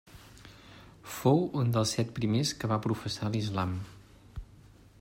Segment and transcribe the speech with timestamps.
[1.17, 3.77] Fou un dels set primers que va professar l'islam.